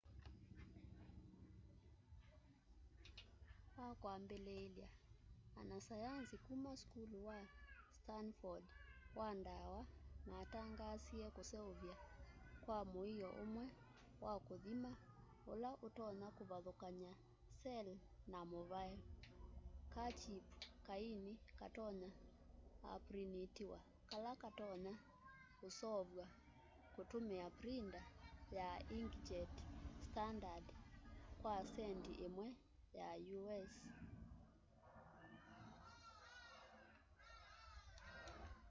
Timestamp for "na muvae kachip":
18.31-20.43